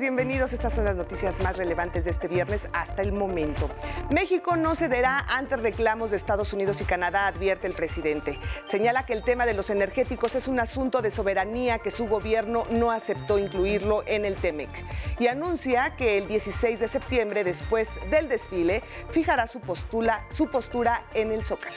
[0.00, 0.52] bienvenidos.
[0.52, 3.70] Estas son las noticias más relevantes de este viernes hasta el momento.
[4.10, 8.38] México no cederá ante reclamos de Estados Unidos y Canadá, advierte el presidente.
[8.70, 12.66] Señala que el tema de los energéticos es un asunto de soberanía que su gobierno
[12.70, 14.70] no aceptó incluirlo en el TEMEC.
[15.18, 21.04] Y anuncia que el 16 de septiembre, después del desfile, fijará su postura, su postura
[21.14, 21.76] en el Zócalo.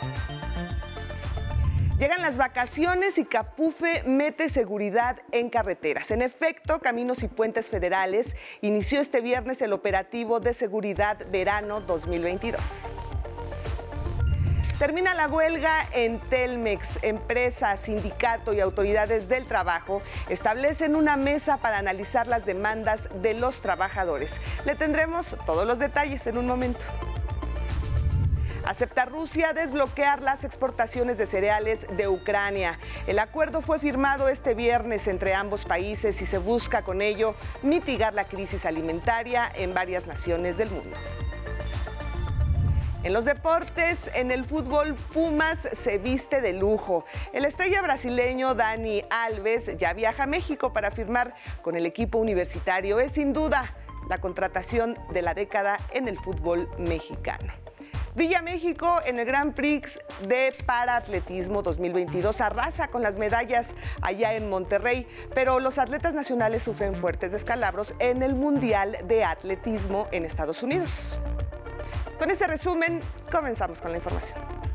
[1.99, 6.11] Llegan las vacaciones y Capufe mete seguridad en carreteras.
[6.11, 12.85] En efecto, Caminos y Puentes Federales inició este viernes el operativo de seguridad verano 2022.
[14.79, 17.03] Termina la huelga en Telmex.
[17.03, 23.59] Empresa, sindicato y autoridades del trabajo establecen una mesa para analizar las demandas de los
[23.59, 24.39] trabajadores.
[24.63, 26.79] Le tendremos todos los detalles en un momento.
[28.65, 32.77] Acepta Rusia desbloquear las exportaciones de cereales de Ucrania.
[33.07, 38.13] El acuerdo fue firmado este viernes entre ambos países y se busca con ello mitigar
[38.13, 40.97] la crisis alimentaria en varias naciones del mundo.
[43.01, 47.05] En los deportes, en el fútbol, Pumas se viste de lujo.
[47.31, 52.99] El estrella brasileño Dani Alves ya viaja a México para firmar con el equipo universitario.
[52.99, 53.73] Es sin duda
[54.09, 57.53] la contratación de la década en el fútbol mexicano.
[58.15, 63.69] Villa México en el Grand Prix de Paratletismo 2022 arrasa con las medallas
[64.01, 70.07] allá en Monterrey, pero los atletas nacionales sufren fuertes descalabros en el Mundial de Atletismo
[70.11, 71.19] en Estados Unidos.
[72.17, 72.99] Con este resumen,
[73.31, 74.68] comenzamos con la información.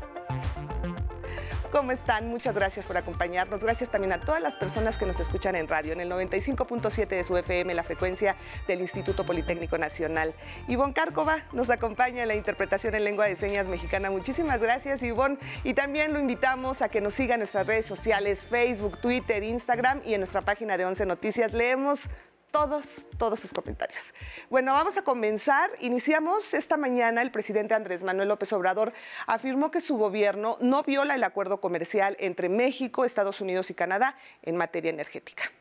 [1.75, 2.29] ¿Cómo están?
[2.29, 3.59] Muchas gracias por acompañarnos.
[3.59, 7.23] Gracias también a todas las personas que nos escuchan en radio, en el 95.7 de
[7.25, 10.33] su FM, la frecuencia del Instituto Politécnico Nacional.
[10.69, 14.09] Ivonne Cárcova nos acompaña en la interpretación en lengua de señas mexicana.
[14.09, 15.37] Muchísimas gracias, Ivonne.
[15.65, 20.01] Y también lo invitamos a que nos siga en nuestras redes sociales, Facebook, Twitter, Instagram
[20.05, 21.51] y en nuestra página de 11 Noticias.
[21.51, 22.09] Leemos
[22.55, 24.13] todos, todos sus comentarios.
[24.49, 25.69] Bueno, vamos a comenzar.
[25.81, 27.21] Iniciamos esta mañana.
[27.21, 28.93] El presidente Andrés Manuel López Obrador
[29.27, 34.15] afirmó que su gobierno no viola el acuerdo comercial entre México, Estados Unidos y Canadá
[34.41, 35.51] en materia energética.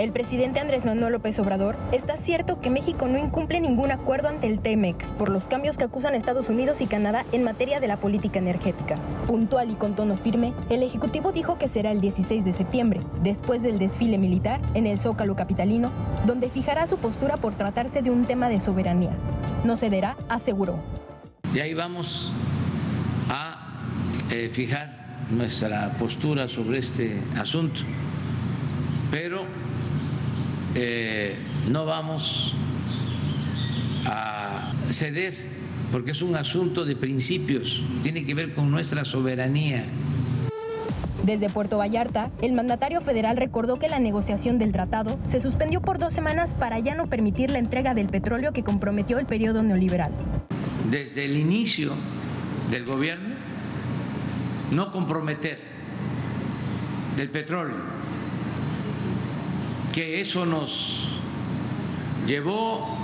[0.00, 4.46] El presidente Andrés Manuel López Obrador está cierto que México no incumple ningún acuerdo ante
[4.46, 7.98] el TEMEC por los cambios que acusan Estados Unidos y Canadá en materia de la
[7.98, 8.94] política energética.
[9.26, 13.60] Puntual y con tono firme, el Ejecutivo dijo que será el 16 de septiembre, después
[13.60, 15.92] del desfile militar en el Zócalo Capitalino,
[16.24, 19.12] donde fijará su postura por tratarse de un tema de soberanía.
[19.64, 20.78] No cederá, aseguró.
[21.54, 22.32] Y ahí vamos
[23.28, 23.84] a
[24.30, 24.88] eh, fijar
[25.30, 27.82] nuestra postura sobre este asunto.
[29.10, 29.44] Pero
[30.74, 31.34] eh,
[31.68, 32.54] no vamos
[34.06, 35.34] a ceder
[35.90, 39.84] porque es un asunto de principios, tiene que ver con nuestra soberanía.
[41.24, 45.98] Desde Puerto Vallarta, el mandatario federal recordó que la negociación del tratado se suspendió por
[45.98, 50.12] dos semanas para ya no permitir la entrega del petróleo que comprometió el periodo neoliberal.
[50.90, 51.92] Desde el inicio
[52.70, 53.34] del gobierno,
[54.72, 55.58] no comprometer
[57.16, 57.76] del petróleo
[59.92, 61.08] que eso nos
[62.26, 62.96] llevó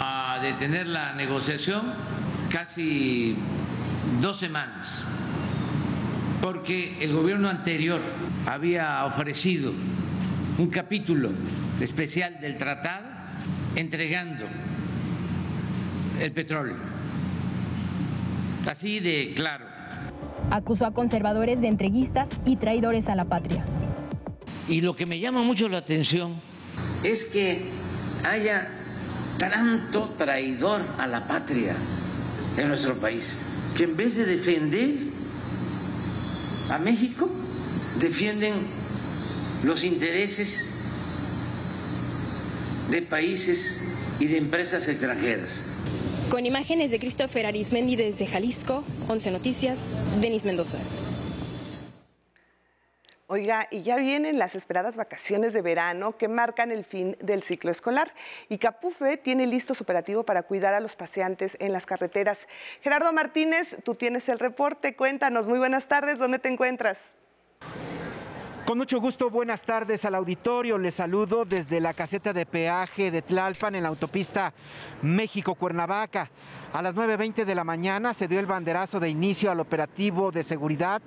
[0.00, 1.82] a detener la negociación
[2.50, 3.36] casi
[4.20, 5.06] dos semanas,
[6.40, 8.00] porque el gobierno anterior
[8.46, 9.72] había ofrecido
[10.58, 11.30] un capítulo
[11.80, 13.06] especial del tratado
[13.74, 14.46] entregando
[16.20, 16.76] el petróleo.
[18.66, 19.66] Así de claro.
[20.50, 23.64] Acusó a conservadores de entreguistas y traidores a la patria.
[24.68, 26.34] Y lo que me llama mucho la atención
[27.02, 27.70] es que
[28.24, 28.68] haya
[29.38, 31.76] tanto traidor a la patria
[32.56, 33.38] en nuestro país,
[33.76, 34.94] que en vez de defender
[36.68, 37.30] a México,
[37.98, 38.66] defienden
[39.62, 40.70] los intereses
[42.90, 43.82] de países
[44.18, 45.66] y de empresas extranjeras.
[46.30, 49.78] Con imágenes de Christopher Arismendi desde Jalisco, 11 Noticias,
[50.20, 50.78] Denis Mendoza.
[53.28, 57.72] Oiga, y ya vienen las esperadas vacaciones de verano que marcan el fin del ciclo
[57.72, 58.14] escolar.
[58.48, 62.46] Y Capufe tiene listo su operativo para cuidar a los paseantes en las carreteras.
[62.82, 64.94] Gerardo Martínez, tú tienes el reporte.
[64.94, 66.98] Cuéntanos, muy buenas tardes, ¿dónde te encuentras?
[68.66, 70.76] Con mucho gusto, buenas tardes al auditorio.
[70.76, 74.52] Les saludo desde la caseta de peaje de Tlalpan en la autopista
[75.02, 76.28] México-Cuernavaca.
[76.72, 80.42] A las 9.20 de la mañana se dio el banderazo de inicio al operativo de
[80.42, 81.00] seguridad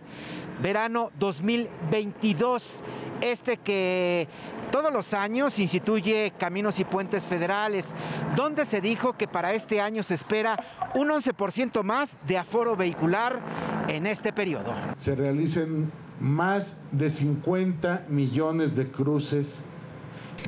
[0.61, 2.81] verano 2022.
[3.19, 4.29] Este que
[4.71, 7.93] todos los años instituye Caminos y Puentes Federales,
[8.37, 10.57] donde se dijo que para este año se espera
[10.95, 13.41] un 11% más de aforo vehicular
[13.89, 14.73] en este periodo.
[14.97, 19.55] Se realicen más de 50 millones de cruces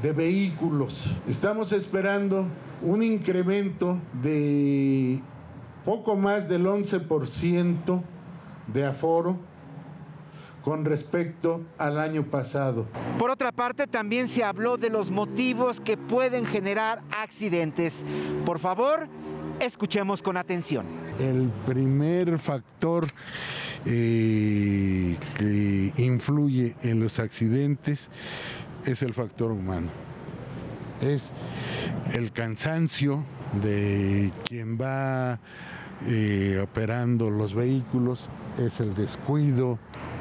[0.01, 1.03] de vehículos.
[1.27, 2.45] Estamos esperando
[2.81, 5.21] un incremento de
[5.85, 8.01] poco más del 11%
[8.67, 9.37] de aforo
[10.63, 12.85] con respecto al año pasado.
[13.17, 18.05] Por otra parte, también se habló de los motivos que pueden generar accidentes.
[18.45, 19.07] Por favor,
[19.59, 20.85] escuchemos con atención.
[21.21, 23.05] El primer factor
[23.85, 28.09] eh, que influye en los accidentes
[28.85, 29.89] es el factor humano.
[30.99, 31.29] Es
[32.15, 33.23] el cansancio
[33.61, 35.39] de quien va
[36.07, 38.27] eh, operando los vehículos,
[38.57, 39.77] es el descuido.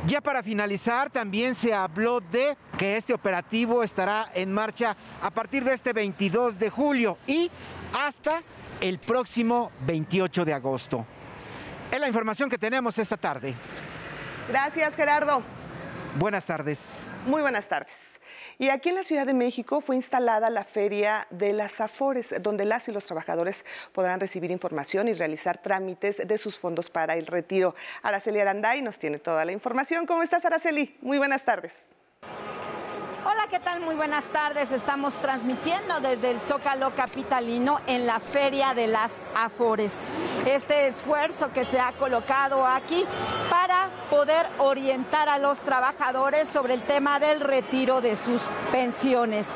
[0.06, 5.64] Ya para finalizar, también se habló de que este operativo estará en marcha a partir
[5.64, 7.50] de este 22 de julio y
[7.92, 8.40] hasta
[8.80, 11.06] el próximo 28 de agosto.
[11.90, 13.54] Es la información que tenemos esta tarde.
[14.48, 15.42] Gracias, Gerardo.
[16.16, 17.00] Buenas tardes.
[17.26, 18.20] Muy buenas tardes.
[18.58, 22.64] Y aquí en la Ciudad de México fue instalada la Feria de las Afores, donde
[22.64, 27.26] las y los trabajadores podrán recibir información y realizar trámites de sus fondos para el
[27.26, 27.74] retiro.
[28.02, 30.06] Araceli Aranday nos tiene toda la información.
[30.06, 30.96] ¿Cómo estás, Araceli?
[31.00, 31.84] Muy buenas tardes.
[33.50, 33.80] ¿Qué tal?
[33.80, 34.70] Muy buenas tardes.
[34.70, 39.98] Estamos transmitiendo desde el Zócalo Capitalino en la Feria de las Afores.
[40.46, 43.04] Este esfuerzo que se ha colocado aquí
[43.50, 49.52] para poder orientar a los trabajadores sobre el tema del retiro de sus pensiones.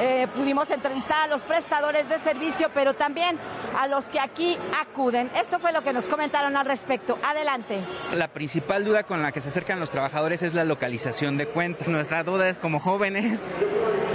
[0.00, 3.38] Eh, pudimos entrevistar a los prestadores de servicio, pero también
[3.78, 5.30] a los que aquí acuden.
[5.34, 7.18] Esto fue lo que nos comentaron al respecto.
[7.24, 7.80] Adelante.
[8.12, 11.86] La principal duda con la que se acercan los trabajadores es la localización de cuenta.
[11.86, 13.37] Nuestra duda es como jóvenes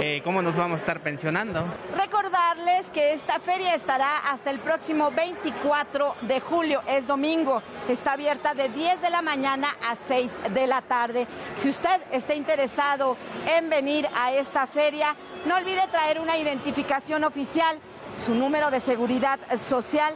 [0.00, 1.64] eh, cómo nos vamos a estar pensionando.
[1.96, 7.62] Recordarles que esta feria estará hasta el próximo 24 de julio, es domingo.
[7.88, 11.26] Está abierta de 10 de la mañana a 6 de la tarde.
[11.54, 13.16] Si usted está interesado
[13.46, 15.14] en venir a esta feria,
[15.46, 17.78] no olvide traer una identificación oficial,
[18.24, 20.14] su número de seguridad social,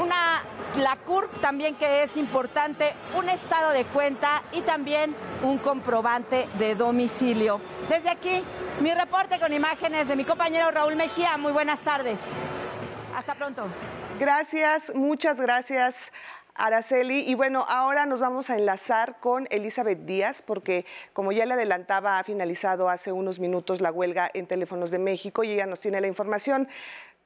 [0.00, 0.42] una
[0.76, 6.74] la CURP también que es importante, un estado de cuenta y también un comprobante de
[6.74, 7.60] domicilio.
[7.88, 8.44] Desde aquí,
[8.80, 11.36] mi reporte con imágenes de mi compañero Raúl Mejía.
[11.36, 12.20] Muy buenas tardes.
[13.14, 13.66] Hasta pronto.
[14.18, 16.12] Gracias, muchas gracias.
[16.54, 17.20] Araceli.
[17.26, 22.18] Y bueno, ahora nos vamos a enlazar con Elizabeth Díaz, porque como ya le adelantaba,
[22.18, 26.00] ha finalizado hace unos minutos la huelga en Teléfonos de México y ella nos tiene
[26.00, 26.68] la información.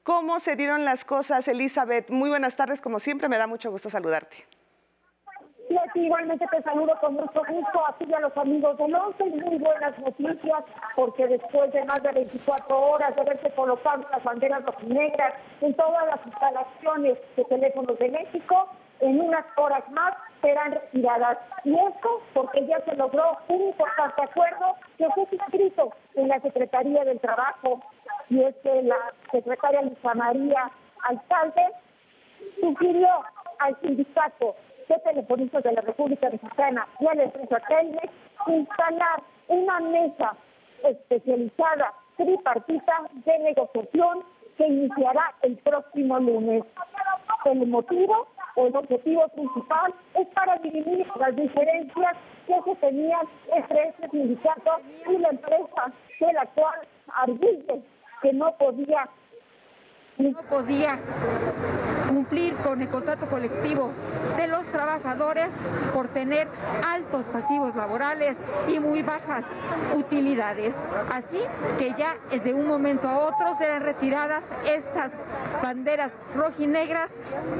[0.05, 2.11] ¿Cómo se dieron las cosas, Elizabeth?
[2.11, 4.37] Muy buenas tardes, como siempre, me da mucho gusto saludarte.
[5.67, 9.25] Sí, igualmente te saludo con mucho gusto a ti y a los amigos de Once.
[9.25, 10.65] Muy buenas noticias,
[10.95, 16.06] porque después de más de 24 horas de haberse colocado las banderas negras en todas
[16.06, 18.69] las instalaciones de teléfonos de México,
[19.05, 21.39] en unas horas más serán retiradas.
[21.65, 27.05] Y esto porque ya se logró un importante acuerdo que fue inscrito en la Secretaría
[27.05, 27.83] del Trabajo
[28.31, 30.71] y es que la secretaria Luisa María
[31.03, 31.67] Alcalde
[32.59, 33.09] sugirió
[33.59, 34.56] al sindicato
[34.89, 38.13] de telefonistas de la República Mexicana y a la empresa Telmex
[38.46, 40.34] instalar una mesa
[40.82, 44.25] especializada tripartita de negociación
[44.56, 46.65] que iniciará el próximo lunes.
[47.44, 53.89] El motivo o el objetivo principal es para dirimir las diferencias que se tenían entre
[53.89, 54.70] este sindicato
[55.08, 57.82] y la empresa de la cual arguye
[58.23, 59.08] que no podía
[60.19, 60.99] no podía
[62.09, 63.91] cumplir con el contrato colectivo
[64.37, 65.51] de los trabajadores
[65.93, 66.47] por tener
[66.87, 69.44] altos pasivos laborales y muy bajas
[69.94, 70.77] utilidades.
[71.11, 71.41] Así
[71.79, 75.13] que ya de un momento a otro serán retiradas estas
[75.63, 77.11] banderas rojinegras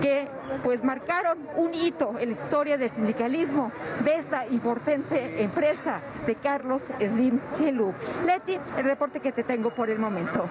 [0.00, 0.28] que
[0.62, 3.73] pues marcaron un hito en la historia del sindicalismo
[4.04, 7.92] de esta importante empresa de Carlos Slim Helú.
[8.25, 10.49] Leti, el reporte que te tengo por el momento.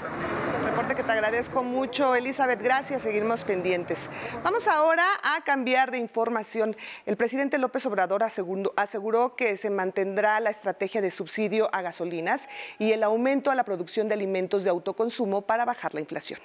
[0.89, 2.61] Que te agradezco mucho, Elizabeth.
[2.61, 4.09] Gracias, seguimos pendientes.
[4.43, 6.75] Vamos ahora a cambiar de información.
[7.05, 12.91] El presidente López Obrador aseguró que se mantendrá la estrategia de subsidio a gasolinas y
[12.91, 16.39] el aumento a la producción de alimentos de autoconsumo para bajar la inflación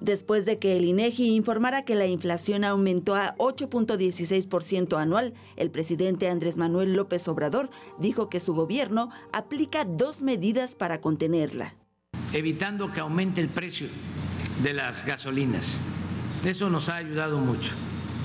[0.00, 6.28] después de que el INEGI informara que la inflación aumentó a 8.16% anual, el presidente
[6.28, 11.74] Andrés Manuel López Obrador dijo que su gobierno aplica dos medidas para contenerla.
[12.32, 13.88] Evitando que aumente el precio
[14.62, 15.80] de las gasolinas.
[16.44, 17.72] Eso nos ha ayudado mucho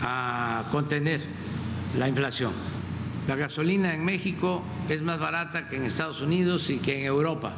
[0.02, 1.22] a contener
[1.98, 2.52] la inflación.
[3.28, 7.54] La gasolina en México es más barata que en Estados Unidos y que en Europa.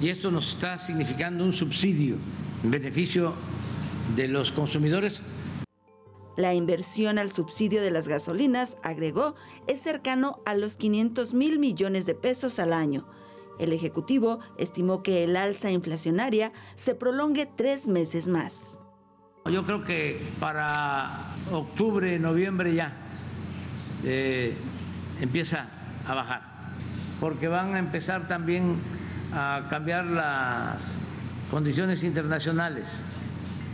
[0.00, 2.16] Y esto nos está significando un subsidio
[2.62, 3.34] en beneficio
[4.16, 5.22] de los consumidores.
[6.36, 9.34] La inversión al subsidio de las gasolinas, agregó,
[9.66, 13.06] es cercano a los 500 mil millones de pesos al año.
[13.60, 18.80] El Ejecutivo estimó que el alza inflacionaria se prolongue tres meses más.
[19.44, 21.10] Yo creo que para
[21.52, 22.96] octubre, noviembre ya
[24.02, 24.56] eh,
[25.20, 25.68] empieza
[26.06, 26.42] a bajar,
[27.20, 28.76] porque van a empezar también
[29.34, 30.98] a cambiar las
[31.50, 32.88] condiciones internacionales.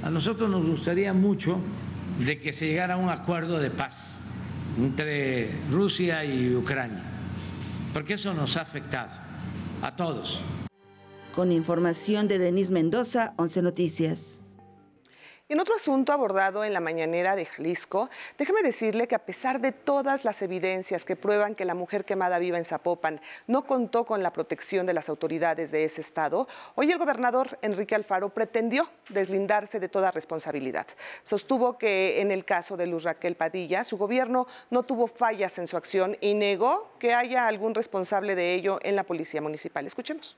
[0.02, 1.60] A nosotros nos gustaría mucho
[2.18, 4.18] de que se llegara a un acuerdo de paz
[4.78, 7.04] entre Rusia y Ucrania,
[7.92, 9.25] porque eso nos ha afectado
[9.86, 10.40] a todos.
[11.34, 14.42] Con información de Denis Mendoza, 11 Noticias.
[15.48, 19.70] En otro asunto abordado en la mañanera de Jalisco, déjeme decirle que a pesar de
[19.70, 24.24] todas las evidencias que prueban que la mujer quemada viva en Zapopan no contó con
[24.24, 29.78] la protección de las autoridades de ese estado, hoy el gobernador Enrique Alfaro pretendió deslindarse
[29.78, 30.88] de toda responsabilidad.
[31.22, 35.68] Sostuvo que en el caso de Luz Raquel Padilla, su gobierno no tuvo fallas en
[35.68, 39.86] su acción y negó que haya algún responsable de ello en la policía municipal.
[39.86, 40.36] Escuchemos.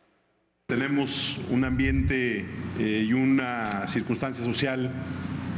[0.70, 2.44] Tenemos un ambiente
[2.78, 4.90] eh, y una circunstancia social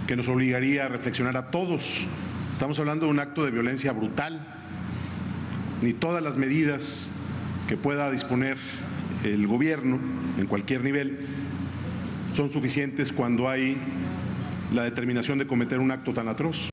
[0.06, 2.06] que nos obligaría a reflexionar a todos.
[2.52, 4.46] Estamos hablando de un acto de violencia brutal.
[5.82, 7.20] Ni todas las medidas
[7.66, 8.56] que pueda disponer
[9.24, 9.98] el gobierno
[10.38, 11.26] en cualquier nivel
[12.32, 13.78] son suficientes cuando hay
[14.72, 16.69] la determinación de cometer un acto tan atroz.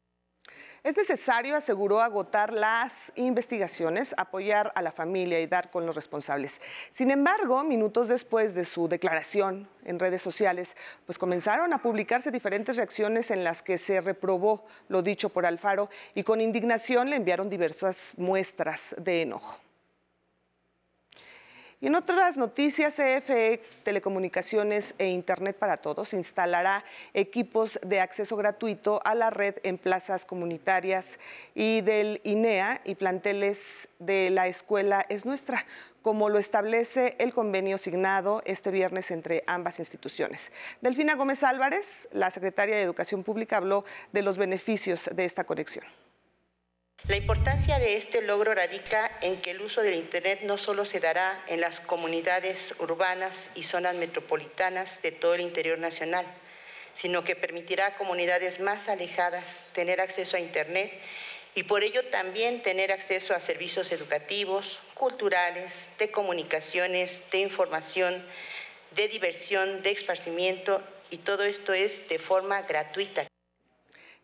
[0.87, 6.61] Es necesario, aseguró, agotar las investigaciones, apoyar a la familia y dar con los responsables.
[6.91, 12.77] Sin embargo, minutos después de su declaración en redes sociales, pues comenzaron a publicarse diferentes
[12.77, 17.49] reacciones en las que se reprobó lo dicho por Alfaro y con indignación le enviaron
[17.49, 19.66] diversas muestras de enojo.
[21.79, 28.99] Y en otras noticias, CFE Telecomunicaciones e Internet para Todos instalará equipos de acceso gratuito
[29.05, 31.19] a la red en plazas comunitarias
[31.53, 35.67] y del INEA y planteles de la escuela Es Nuestra,
[36.01, 40.51] como lo establece el convenio signado este viernes entre ambas instituciones.
[40.81, 45.85] Delfina Gómez Álvarez, la secretaria de Educación Pública, habló de los beneficios de esta conexión.
[47.07, 50.99] La importancia de este logro radica en que el uso del Internet no solo se
[50.99, 56.25] dará en las comunidades urbanas y zonas metropolitanas de todo el interior nacional,
[56.91, 60.91] sino que permitirá a comunidades más alejadas tener acceso a Internet
[61.55, 68.21] y por ello también tener acceso a servicios educativos, culturales, de comunicaciones, de información,
[68.95, 73.27] de diversión, de esparcimiento y todo esto es de forma gratuita.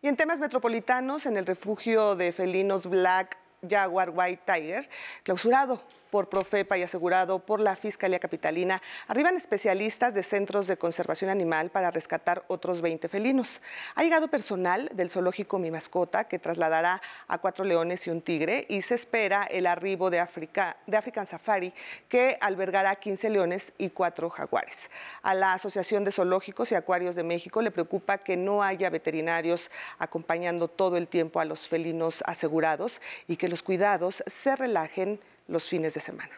[0.04, 4.90] Y en temas metropolitanos, en el refugio de felinos Black Jaguar White Tiger,
[5.22, 5.82] clausurado
[6.14, 11.70] por Profepa y asegurado por la Fiscalía Capitalina, arriban especialistas de centros de conservación animal
[11.70, 13.60] para rescatar otros 20 felinos.
[13.96, 18.64] Ha llegado personal del zoológico Mi Mascota que trasladará a cuatro leones y un tigre
[18.68, 21.74] y se espera el arribo de, África, de African Safari
[22.08, 24.92] que albergará 15 leones y cuatro jaguares.
[25.20, 29.68] A la Asociación de Zoológicos y Acuarios de México le preocupa que no haya veterinarios
[29.98, 35.18] acompañando todo el tiempo a los felinos asegurados y que los cuidados se relajen
[35.48, 36.32] los fines de semana.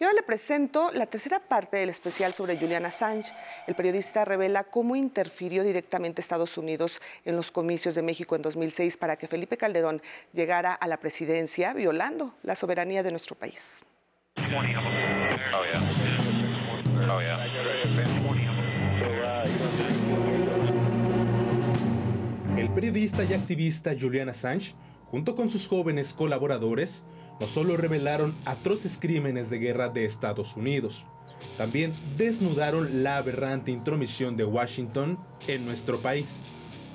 [0.00, 3.30] Y ahora le presento la tercera parte del especial sobre Julian Assange.
[3.66, 8.96] El periodista revela cómo interfirió directamente Estados Unidos en los comicios de México en 2006
[8.96, 10.00] para que Felipe Calderón
[10.32, 13.82] llegara a la presidencia, violando la soberanía de nuestro país.
[22.56, 24.74] El periodista y activista Julian Assange,
[25.10, 27.02] junto con sus jóvenes colaboradores,
[27.40, 31.06] no solo revelaron atroces crímenes de guerra de Estados Unidos,
[31.56, 35.18] también desnudaron la aberrante intromisión de Washington
[35.48, 36.42] en nuestro país.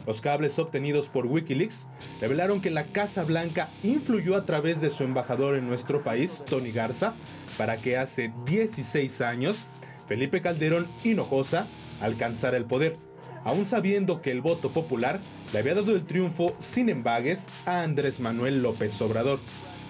[0.05, 1.87] Los cables obtenidos por Wikileaks
[2.21, 6.71] revelaron que la Casa Blanca influyó a través de su embajador en nuestro país, Tony
[6.71, 7.15] Garza,
[7.57, 9.65] para que hace 16 años
[10.07, 11.67] Felipe Calderón Hinojosa
[12.01, 12.97] alcanzara el poder,
[13.43, 15.19] aún sabiendo que el voto popular
[15.51, 19.39] le había dado el triunfo sin embagues a Andrés Manuel López Obrador.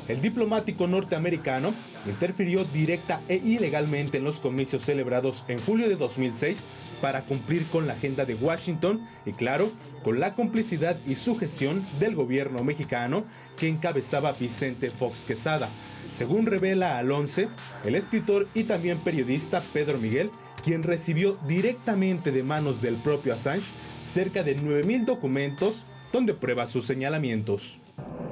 [0.07, 1.73] El diplomático norteamericano
[2.05, 6.67] interfirió directa e ilegalmente en los comicios celebrados en julio de 2006
[7.01, 9.71] para cumplir con la agenda de Washington y claro,
[10.03, 13.25] con la complicidad y sujeción del gobierno mexicano
[13.57, 15.69] que encabezaba Vicente Fox Quesada.
[16.11, 17.47] Según revela al 11,
[17.83, 20.29] el escritor y también periodista Pedro Miguel,
[20.63, 23.65] quien recibió directamente de manos del propio Assange
[24.01, 27.79] cerca de 9.000 documentos donde prueba sus señalamientos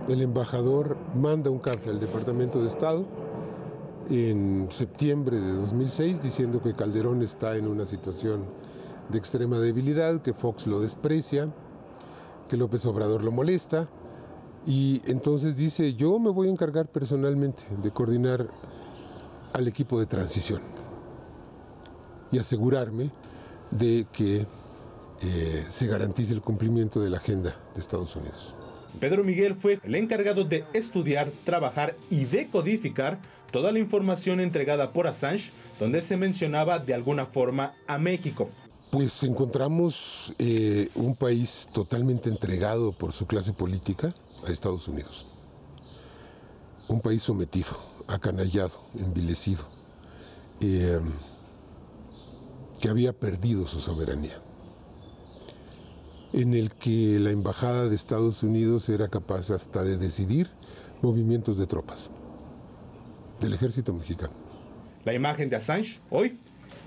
[0.07, 3.05] el embajador manda un carta al Departamento de Estado
[4.09, 8.45] en septiembre de 2006 diciendo que Calderón está en una situación
[9.09, 11.49] de extrema debilidad, que Fox lo desprecia,
[12.49, 13.87] que López Obrador lo molesta
[14.65, 18.49] y entonces dice yo me voy a encargar personalmente de coordinar
[19.53, 20.61] al equipo de transición
[22.31, 23.11] y asegurarme
[23.71, 24.45] de que
[25.21, 28.62] eh, se garantice el cumplimiento de la agenda de Estados Unidos.
[28.99, 33.19] Pedro Miguel fue el encargado de estudiar, trabajar y decodificar
[33.51, 38.49] toda la información entregada por Assange, donde se mencionaba de alguna forma a México.
[38.91, 44.13] Pues encontramos eh, un país totalmente entregado por su clase política
[44.45, 45.25] a Estados Unidos.
[46.87, 47.71] Un país sometido,
[48.07, 49.65] acanallado, envilecido,
[50.61, 50.99] eh,
[52.79, 54.41] que había perdido su soberanía
[56.33, 60.49] en el que la Embajada de Estados Unidos era capaz hasta de decidir
[61.01, 62.09] movimientos de tropas
[63.39, 64.33] del ejército mexicano.
[65.05, 66.39] La imagen de Assange hoy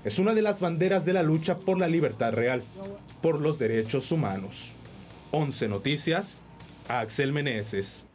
[0.03, 2.63] es una de las banderas de la lucha por la libertad real,
[3.21, 4.73] por los derechos humanos.
[5.31, 6.37] 11 Noticias,
[6.87, 8.06] Axel Meneses.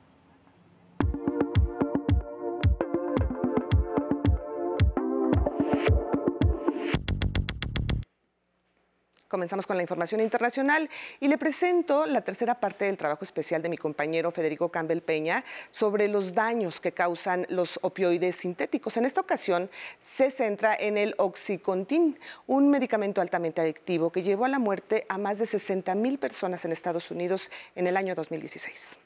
[9.33, 13.71] Comenzamos con la información internacional y le presento la tercera parte del trabajo especial de
[13.71, 18.99] mi compañero Federico Campbell Peña sobre los daños que causan los opioides sintéticos.
[18.99, 19.71] En esta ocasión
[20.01, 25.17] se centra en el Oxycontin, un medicamento altamente adictivo que llevó a la muerte a
[25.17, 28.99] más de 60 mil personas en Estados Unidos en el año 2016.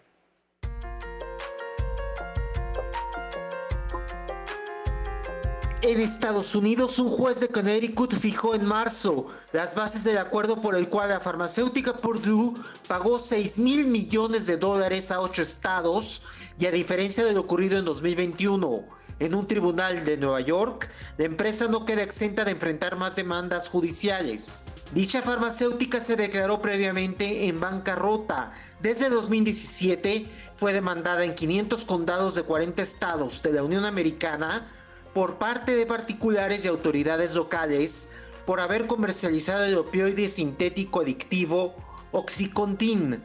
[5.87, 10.75] En Estados Unidos, un juez de Connecticut fijó en marzo las bases del acuerdo por
[10.75, 12.55] el cual la farmacéutica Purdue
[12.89, 16.25] pagó 6 mil millones de dólares a ocho estados
[16.59, 18.85] y a diferencia de lo ocurrido en 2021
[19.21, 23.69] en un tribunal de Nueva York, la empresa no queda exenta de enfrentar más demandas
[23.69, 24.65] judiciales.
[24.93, 28.53] Dicha farmacéutica se declaró previamente en bancarrota.
[28.81, 34.73] Desde 2017 fue demandada en 500 condados de 40 estados de la Unión Americana
[35.17, 38.11] por parte de particulares y autoridades locales
[38.45, 41.75] por haber comercializado el opioide sintético adictivo
[42.13, 43.23] Oxycontin.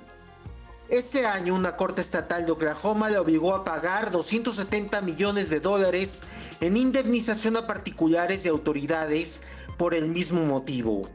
[0.88, 6.24] Este año una corte estatal de Oklahoma le obligó a pagar 270 millones de dólares
[6.62, 9.44] en indemnización a particulares y autoridades
[9.78, 11.10] por el mismo motivo.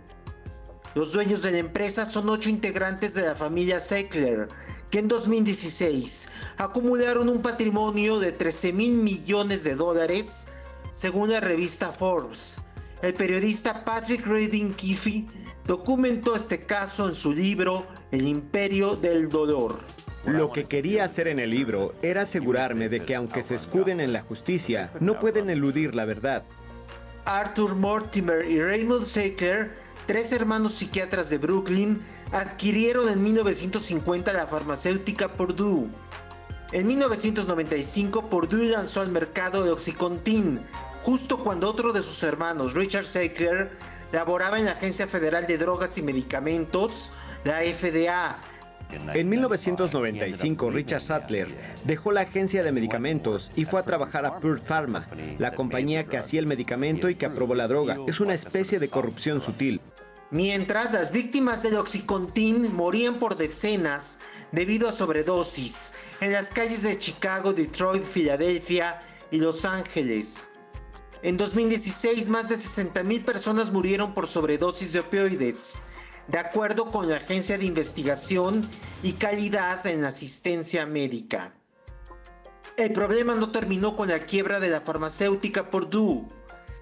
[0.94, 4.48] Los dueños de la empresa son ocho integrantes de la familia Sackler,
[4.90, 10.48] que en 2016 acumularon un patrimonio de 13 mil millones de dólares
[10.96, 12.62] según la revista Forbes.
[13.02, 15.26] El periodista Patrick Reading Kiffy
[15.66, 19.80] documentó este caso en su libro El Imperio del Dolor.
[20.24, 24.14] Lo que quería hacer en el libro era asegurarme de que aunque se escuden en
[24.14, 26.44] la justicia, no pueden eludir la verdad.
[27.26, 29.72] Arthur Mortimer y Raymond Saker,
[30.06, 32.00] tres hermanos psiquiatras de Brooklyn,
[32.32, 35.88] adquirieron en 1950 la farmacéutica Purdue.
[36.72, 40.60] En 1995, Purdue lanzó al mercado de Oxycontin,
[41.04, 43.70] justo cuando otro de sus hermanos, Richard Sackler,
[44.10, 47.12] laboraba en la Agencia Federal de Drogas y Medicamentos,
[47.44, 48.38] la FDA.
[49.14, 51.48] En 1995, Richard Sattler
[51.84, 56.18] dejó la agencia de medicamentos y fue a trabajar a Pure Pharma, la compañía que
[56.18, 57.96] hacía el medicamento y que aprobó la droga.
[58.08, 59.80] Es una especie de corrupción sutil.
[60.30, 64.18] Mientras las víctimas del Oxycontin morían por decenas
[64.52, 70.48] debido a sobredosis en las calles de Chicago, Detroit, Filadelfia y Los Ángeles.
[71.22, 75.82] En 2016, más de 60.000 personas murieron por sobredosis de opioides,
[76.28, 78.68] de acuerdo con la Agencia de Investigación
[79.02, 81.54] y Calidad en la Asistencia Médica.
[82.76, 86.26] El problema no terminó con la quiebra de la farmacéutica Purdue.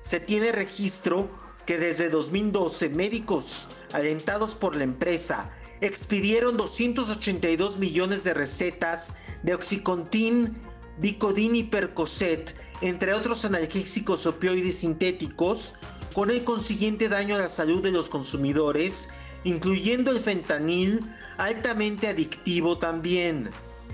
[0.03, 1.31] Se tiene registro
[1.67, 5.51] que desde 2012 médicos, alentados por la empresa,
[5.81, 10.57] expidieron 282 millones de recetas de Oxycontin,
[10.99, 15.75] Vicodin y Percocet entre otros analgésicos opioides sintéticos,
[16.13, 19.09] con el consiguiente daño a la salud de los consumidores,
[19.45, 21.01] incluyendo el fentanil,
[21.39, 23.49] altamente adictivo también.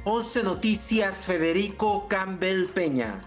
[0.04, 3.20] 11 Noticias, Federico Campbell Peña.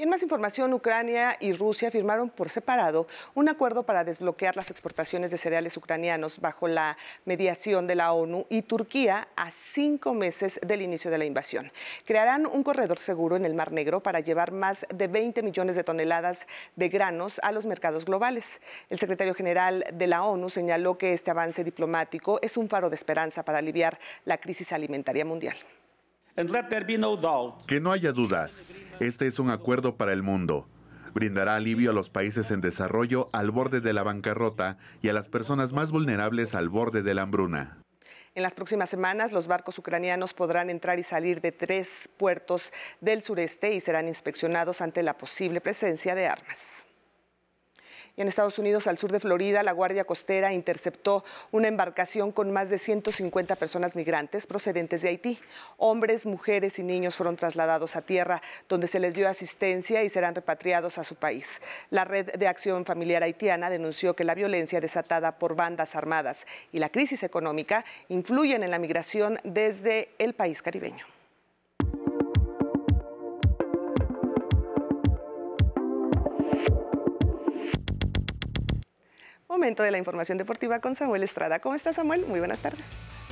[0.00, 4.70] Y en más información, Ucrania y Rusia firmaron por separado un acuerdo para desbloquear las
[4.70, 10.60] exportaciones de cereales ucranianos bajo la mediación de la ONU y Turquía a cinco meses
[10.64, 11.72] del inicio de la invasión.
[12.04, 15.82] Crearán un corredor seguro en el Mar Negro para llevar más de 20 millones de
[15.82, 18.60] toneladas de granos a los mercados globales.
[18.90, 22.94] El secretario general de la ONU señaló que este avance diplomático es un faro de
[22.94, 25.56] esperanza para aliviar la crisis alimentaria mundial.
[27.66, 28.62] Que no haya dudas,
[29.00, 30.68] este es un acuerdo para el mundo.
[31.12, 35.26] Brindará alivio a los países en desarrollo al borde de la bancarrota y a las
[35.26, 37.78] personas más vulnerables al borde de la hambruna.
[38.36, 43.24] En las próximas semanas, los barcos ucranianos podrán entrar y salir de tres puertos del
[43.24, 46.87] sureste y serán inspeccionados ante la posible presencia de armas
[48.22, 52.68] en Estados Unidos, al sur de Florida, la Guardia Costera interceptó una embarcación con más
[52.70, 55.38] de 150 personas migrantes procedentes de Haití.
[55.76, 60.34] Hombres, mujeres y niños fueron trasladados a tierra, donde se les dio asistencia y serán
[60.34, 61.60] repatriados a su país.
[61.90, 66.78] La Red de Acción Familiar Haitiana denunció que la violencia desatada por bandas armadas y
[66.78, 71.17] la crisis económica influyen en la migración desde el país caribeño.
[79.50, 81.58] Momento de la información deportiva con Samuel Estrada.
[81.58, 82.26] ¿Cómo estás, Samuel?
[82.26, 82.84] Muy buenas tardes.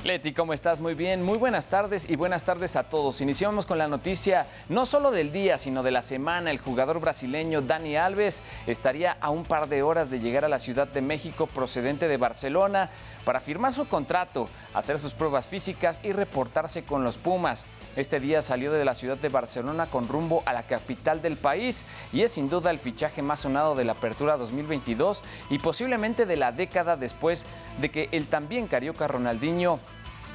[0.03, 0.79] Leti, ¿cómo estás?
[0.79, 1.21] Muy bien.
[1.21, 3.21] Muy buenas tardes y buenas tardes a todos.
[3.21, 6.49] Iniciamos con la noticia no solo del día, sino de la semana.
[6.49, 10.57] El jugador brasileño Dani Alves estaría a un par de horas de llegar a la
[10.57, 12.89] Ciudad de México procedente de Barcelona
[13.27, 17.65] para firmar su contrato, hacer sus pruebas físicas y reportarse con los Pumas.
[17.97, 21.85] Este día salió de la ciudad de Barcelona con rumbo a la capital del país
[22.13, 26.37] y es sin duda el fichaje más sonado de la apertura 2022 y posiblemente de
[26.37, 27.45] la década después
[27.81, 29.81] de que el también carioca Ronaldinho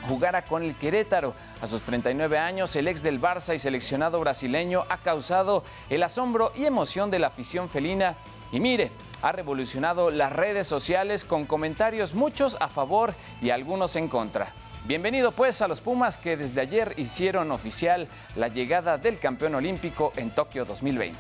[0.06, 1.32] jugara con el Querétaro.
[1.62, 6.52] A sus 39 años, el ex del Barça y seleccionado brasileño ha causado el asombro
[6.54, 8.16] y emoción de la afición felina
[8.52, 14.08] y mire, ha revolucionado las redes sociales con comentarios muchos a favor y algunos en
[14.08, 14.52] contra.
[14.84, 20.12] Bienvenido pues a los Pumas que desde ayer hicieron oficial la llegada del campeón olímpico
[20.16, 21.18] en Tokio 2020.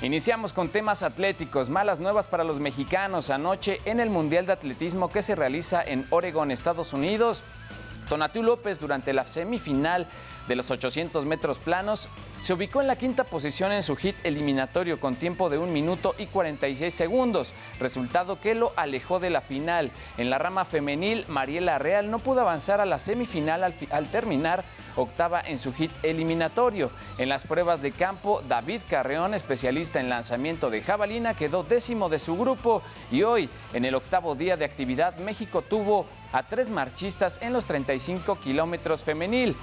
[0.00, 5.10] Iniciamos con temas atléticos, malas nuevas para los mexicanos anoche en el Mundial de Atletismo
[5.10, 7.42] que se realiza en Oregon, Estados Unidos.
[8.08, 10.06] Tonatiuh López durante la semifinal
[10.48, 12.08] de los 800 metros planos,
[12.40, 16.14] se ubicó en la quinta posición en su hit eliminatorio con tiempo de 1 minuto
[16.18, 19.90] y 46 segundos, resultado que lo alejó de la final.
[20.16, 24.64] En la rama femenil, Mariela Real no pudo avanzar a la semifinal al, al terminar
[24.96, 26.90] octava en su hit eliminatorio.
[27.18, 32.18] En las pruebas de campo, David Carreón, especialista en lanzamiento de jabalina, quedó décimo de
[32.18, 37.38] su grupo y hoy, en el octavo día de actividad, México tuvo a tres marchistas
[37.42, 39.56] en los 35 kilómetros femenil.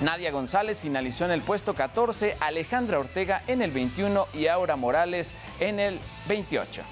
[0.00, 5.34] Nadia González finalizó en el puesto 14, Alejandra Ortega en el 21 y Aura Morales
[5.60, 6.82] en el 28.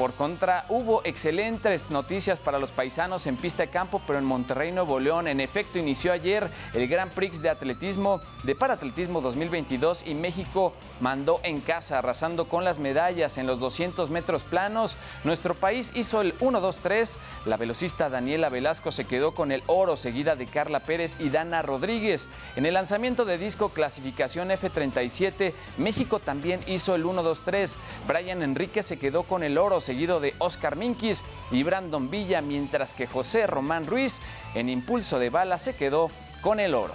[0.00, 4.72] Por contra, hubo excelentes noticias para los paisanos en pista de campo, pero en Monterrey,
[4.72, 10.14] Nuevo León, en efecto, inició ayer el Gran Prix de atletismo, de paratletismo 2022 y
[10.14, 14.96] México mandó en casa, arrasando con las medallas en los 200 metros planos.
[15.22, 17.18] Nuestro país hizo el 1-2-3.
[17.44, 21.60] La velocista Daniela Velasco se quedó con el oro, seguida de Carla Pérez y Dana
[21.60, 22.30] Rodríguez.
[22.56, 27.76] En el lanzamiento de disco clasificación F37, México también hizo el 1-2-3.
[28.08, 32.94] Brian Enrique se quedó con el oro, seguido de Oscar Minkis y Brandon Villa, mientras
[32.94, 34.20] que José Román Ruiz
[34.54, 36.94] en impulso de bala se quedó con el oro.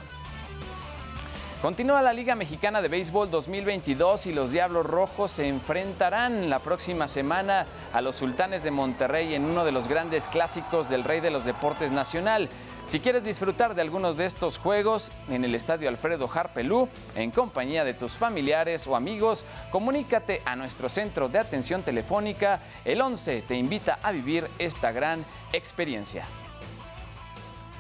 [1.62, 7.10] Continúa la Liga Mexicana de Béisbol 2022 y los Diablos Rojos se enfrentarán la próxima
[7.10, 11.32] semana a los Sultanes de Monterrey en uno de los grandes clásicos del Rey de
[11.32, 12.48] los Deportes Nacional.
[12.86, 17.84] Si quieres disfrutar de algunos de estos juegos en el Estadio Alfredo Harpelú, en compañía
[17.84, 22.60] de tus familiares o amigos, comunícate a nuestro centro de atención telefónica.
[22.86, 26.28] El 11 te invita a vivir esta gran experiencia.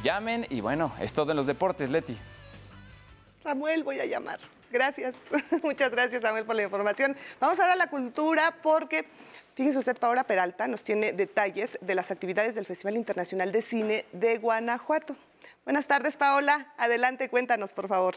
[0.03, 2.17] Llamen y bueno, es todo en los deportes, Leti.
[3.43, 4.39] Samuel, voy a llamar.
[4.71, 5.17] Gracias.
[5.63, 7.15] Muchas gracias, Samuel, por la información.
[7.39, 9.05] Vamos ahora a la cultura porque
[9.55, 14.05] Fíjese usted, Paola Peralta nos tiene detalles de las actividades del Festival Internacional de Cine
[14.11, 15.15] de Guanajuato.
[15.63, 16.73] Buenas tardes, Paola.
[16.77, 18.15] Adelante, cuéntanos, por favor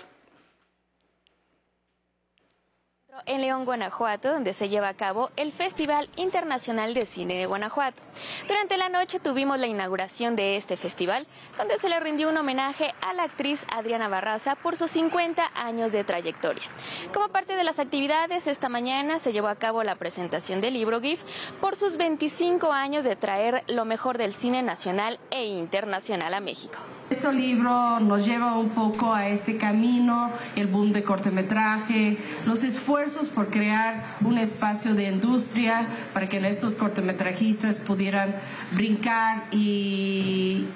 [3.26, 8.02] en León, Guanajuato, donde se lleva a cabo el Festival Internacional de Cine de Guanajuato.
[8.46, 12.94] Durante la noche tuvimos la inauguración de este festival, donde se le rindió un homenaje
[13.00, 16.64] a la actriz Adriana Barraza por sus 50 años de trayectoria.
[17.12, 21.00] Como parte de las actividades, esta mañana se llevó a cabo la presentación del libro
[21.00, 21.22] GIF
[21.60, 26.78] por sus 25 años de traer lo mejor del cine nacional e internacional a México.
[27.10, 33.28] Este libro nos lleva un poco a este camino, el boom de cortometraje, los esfuerzos
[33.28, 38.34] por crear un espacio de industria para que estos cortometrajistas pudieran
[38.72, 40.66] brincar y,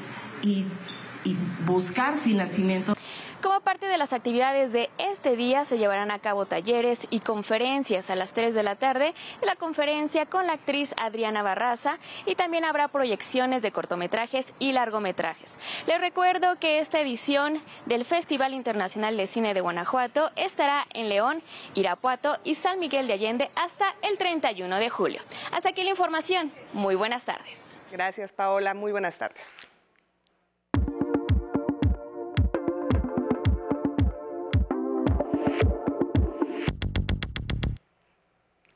[0.41, 0.65] y,
[1.25, 2.95] y buscar financiamiento.
[3.43, 8.09] Como parte de las actividades de este día se llevarán a cabo talleres y conferencias
[8.09, 12.65] a las 3 de la tarde, la conferencia con la actriz Adriana Barraza y también
[12.65, 15.59] habrá proyecciones de cortometrajes y largometrajes.
[15.89, 21.43] Les recuerdo que esta edición del Festival Internacional de Cine de Guanajuato estará en León,
[21.75, 25.21] Irapuato y San Miguel de Allende hasta el 31 de julio.
[25.51, 26.53] Hasta aquí la información.
[26.75, 27.83] Muy buenas tardes.
[27.91, 28.73] Gracias, Paola.
[28.73, 29.67] Muy buenas tardes.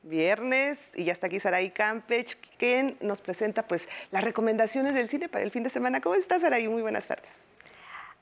[0.09, 5.29] Viernes y ya está aquí Saraí Campech, quien nos presenta pues las recomendaciones del cine
[5.29, 6.01] para el fin de semana.
[6.01, 6.69] ¿Cómo estás, Saraí?
[6.69, 7.31] Muy buenas tardes.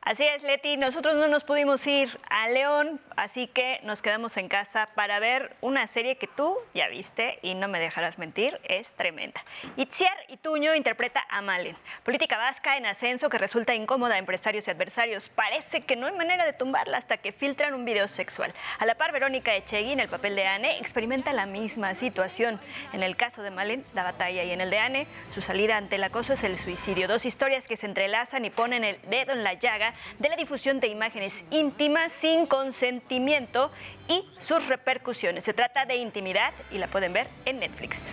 [0.05, 0.77] Así es, Leti.
[0.77, 5.57] Nosotros no nos pudimos ir a León, así que nos quedamos en casa para ver
[5.62, 9.43] una serie que tú ya viste y no me dejarás mentir, es tremenda.
[9.79, 14.71] Itziar Ituño interpreta a Malen, política vasca en ascenso que resulta incómoda a empresarios y
[14.71, 15.31] adversarios.
[15.31, 18.53] Parece que no hay manera de tumbarla hasta que filtran un video sexual.
[18.79, 22.61] A la par, Verónica Echegui, en el papel de Anne, experimenta la misma situación.
[22.93, 25.97] En el caso de Malen, la batalla, y en el de Anne, su salida ante
[25.97, 27.09] el acoso es el suicidio.
[27.09, 30.80] Dos historias que se entrelazan y ponen el dedo en la llaga de la difusión
[30.80, 33.70] de imágenes íntimas sin consentimiento
[34.09, 35.44] y sus repercusiones.
[35.44, 38.12] Se trata de intimidad y la pueden ver en Netflix.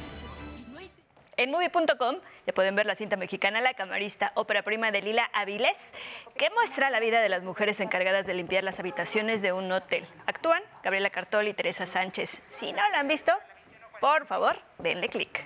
[1.37, 5.77] En movie.com ya pueden ver la cinta mexicana La camarista, ópera prima de Lila Avilés,
[6.37, 10.05] que muestra la vida de las mujeres encargadas de limpiar las habitaciones de un hotel.
[10.27, 12.41] Actúan Gabriela Cartol y Teresa Sánchez.
[12.49, 13.31] Si no la han visto,
[13.99, 15.43] por favor, denle clic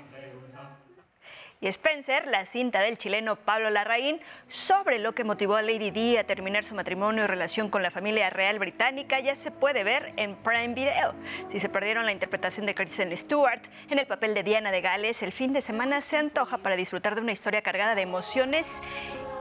[1.66, 6.16] y Spencer, la cinta del chileno Pablo Larraín, sobre lo que motivó a Lady Di
[6.16, 10.14] a terminar su matrimonio y relación con la familia real británica, ya se puede ver
[10.16, 11.16] en Prime Video.
[11.52, 15.24] Si se perdieron la interpretación de Kristen Stewart en el papel de Diana de Gales,
[15.24, 18.70] el fin de semana se antoja para disfrutar de una historia cargada de emociones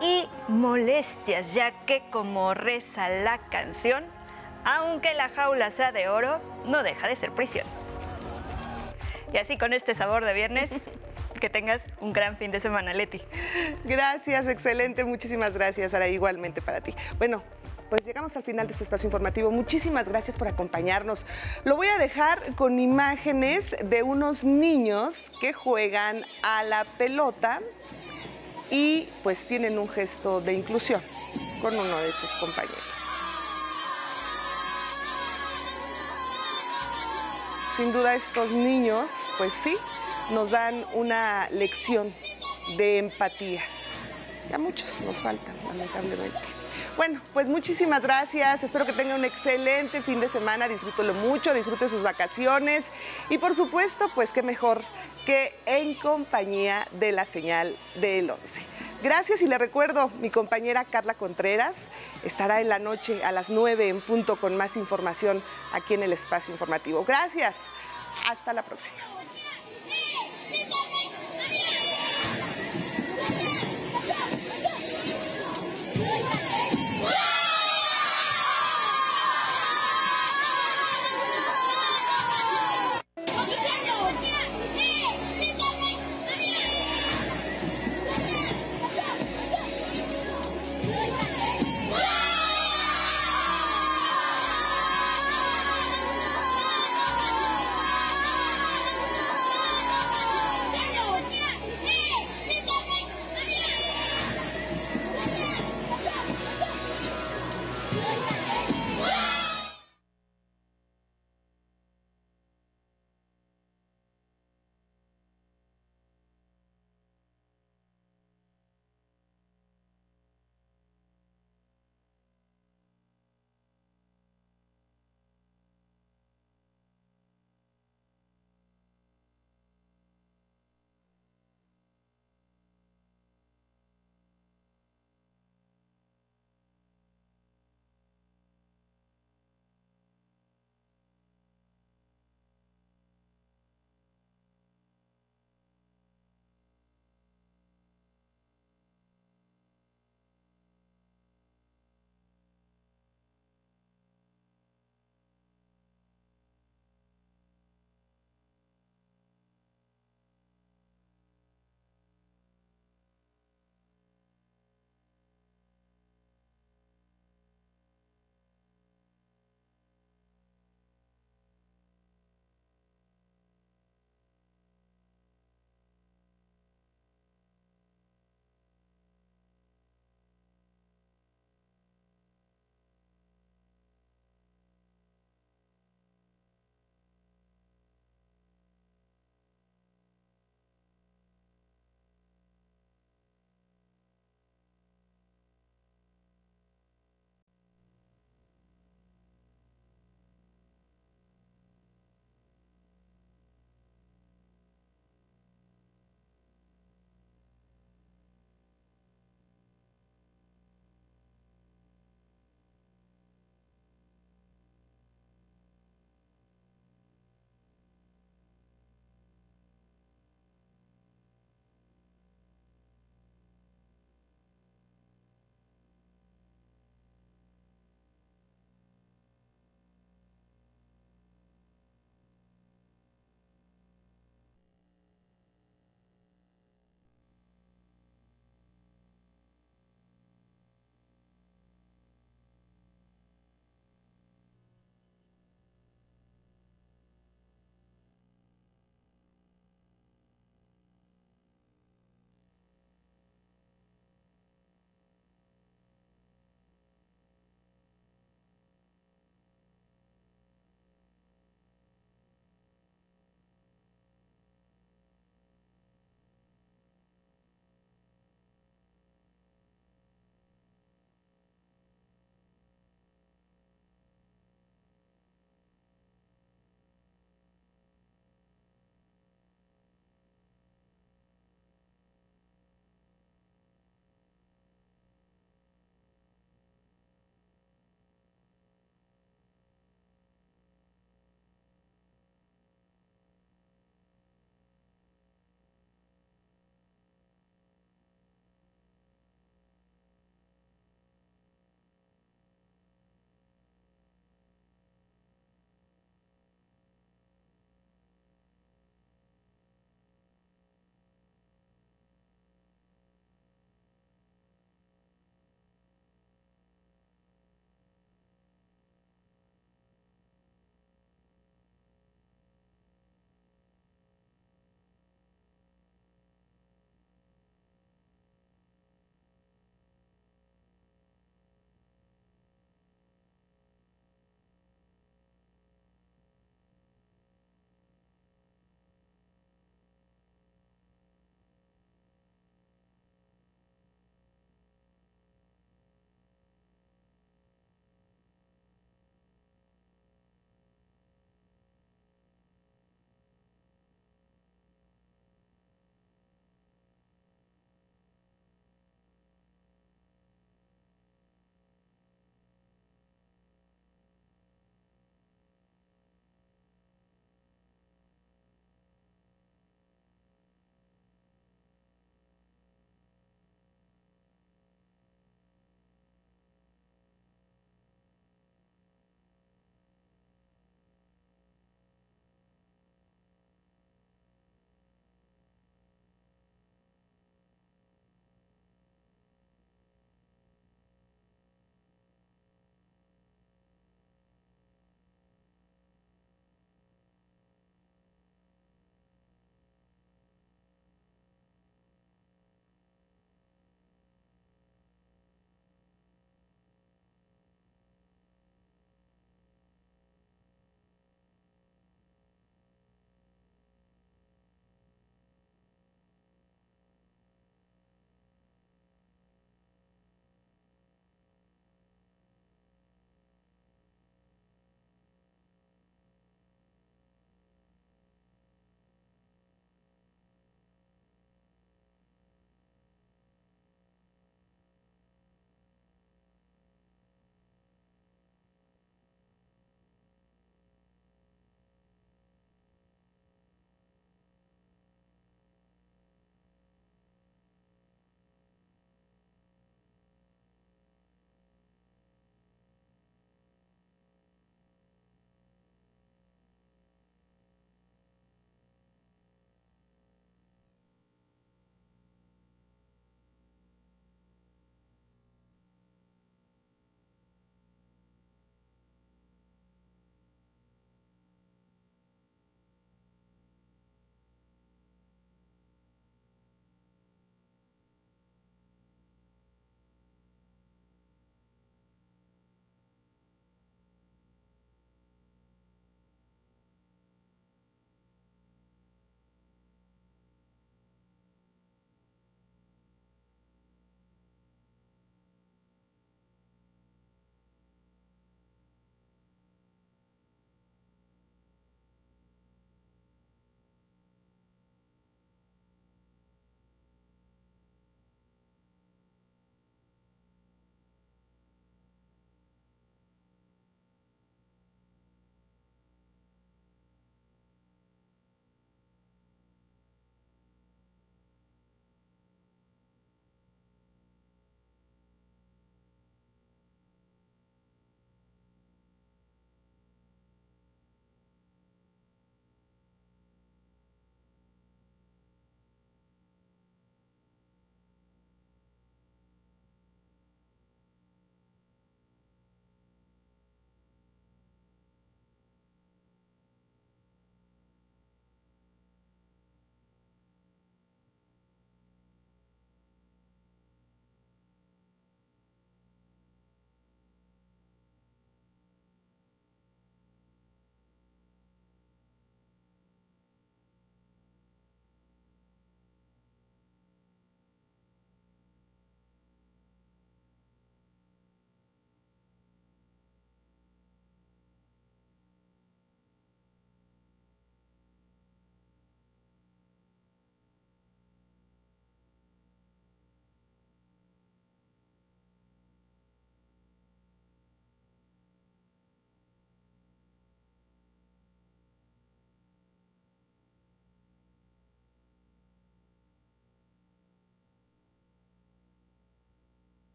[0.00, 4.04] y molestias, ya que como reza la canción,
[4.64, 7.66] aunque la jaula sea de oro, no deja de ser prisión.
[9.32, 10.88] Y así con este sabor de viernes
[11.40, 13.20] que tengas un gran fin de semana, Leti.
[13.84, 16.94] Gracias, excelente, muchísimas gracias, Ara, igualmente para ti.
[17.18, 17.42] Bueno,
[17.92, 19.50] pues llegamos al final de este espacio informativo.
[19.50, 21.26] Muchísimas gracias por acompañarnos.
[21.64, 27.60] Lo voy a dejar con imágenes de unos niños que juegan a la pelota
[28.70, 31.02] y pues tienen un gesto de inclusión
[31.60, 32.78] con uno de sus compañeros.
[37.76, 39.76] Sin duda estos niños, pues sí,
[40.30, 42.14] nos dan una lección
[42.76, 43.62] de empatía.
[44.50, 46.38] Ya muchos nos faltan, lamentablemente.
[46.96, 48.62] Bueno, pues muchísimas gracias.
[48.62, 50.68] Espero que tenga un excelente fin de semana.
[50.68, 52.84] Disfrútelo mucho, disfrute sus vacaciones.
[53.30, 54.82] Y por supuesto, pues qué mejor
[55.24, 58.62] que en compañía de la señal del 11.
[59.02, 61.76] Gracias y le recuerdo, mi compañera Carla Contreras
[62.22, 66.12] estará en la noche a las 9 en punto con más información aquí en el
[66.12, 67.04] espacio informativo.
[67.04, 67.56] Gracias.
[68.28, 69.11] Hasta la próxima.